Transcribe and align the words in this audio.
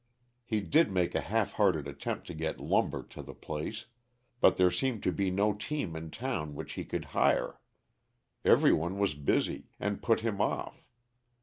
He 0.43 0.61
did 0.61 0.89
make 0.91 1.13
a 1.13 1.21
half 1.21 1.51
hearted 1.51 1.87
attempt 1.87 2.25
to 2.25 2.33
get 2.33 2.59
lumber 2.59 3.03
to 3.03 3.21
the 3.21 3.35
place, 3.35 3.85
but 4.39 4.57
there 4.57 4.71
seemed 4.71 5.03
to 5.03 5.11
be 5.11 5.29
no 5.29 5.53
team 5.53 5.95
in 5.95 6.09
town 6.09 6.55
which 6.55 6.73
he 6.73 6.83
could 6.83 7.05
hire. 7.13 7.59
Every 8.43 8.73
one 8.73 8.97
was 8.97 9.13
busy, 9.13 9.67
and 9.79 10.01
put 10.01 10.21
him 10.21 10.41
off. 10.41 10.87